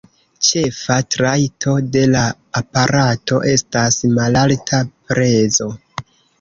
Ĉefa 0.45 0.95
trajto 1.15 1.73
de 1.97 2.01
la 2.15 2.23
aparato 2.63 3.39
estas 3.53 4.01
malalta 4.19 4.83
prezo. 5.01 5.73